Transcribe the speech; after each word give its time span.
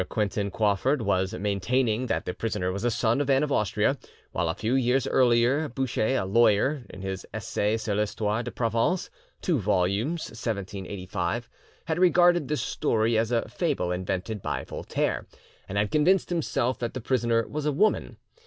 Quentin 0.09 0.49
Crawfurd 0.49 1.03
was 1.03 1.31
maintaining 1.35 2.07
that 2.07 2.25
the 2.25 2.33
prisoner 2.33 2.71
was 2.71 2.83
a 2.83 2.89
son 2.89 3.21
of 3.21 3.29
Anne 3.29 3.43
of 3.43 3.51
Austria; 3.51 3.99
while 4.31 4.49
a 4.49 4.55
few 4.55 4.73
years 4.73 5.05
earlier 5.05 5.69
Bouche, 5.69 5.99
a 5.99 6.23
lawyer, 6.23 6.87
in 6.89 7.03
his 7.03 7.23
'Essai 7.35 7.75
sur 7.75 7.93
l'Histoire 7.93 8.41
de 8.41 8.49
Provence' 8.49 9.11
(2 9.43 9.59
vols. 9.59 9.91
4to, 9.91 10.05
1785), 10.31 11.49
had 11.85 11.99
regarded 11.99 12.47
this 12.47 12.63
story 12.63 13.15
as 13.15 13.31
a 13.31 13.47
fable 13.47 13.91
invented 13.91 14.41
by 14.41 14.63
Voltaire, 14.63 15.27
and 15.69 15.77
had 15.77 15.91
convinced 15.91 16.31
himself 16.31 16.79
that 16.79 16.95
the 16.95 16.99
prisoner 16.99 17.47
was 17.47 17.67
a 17.67 17.71
woman. 17.71 18.17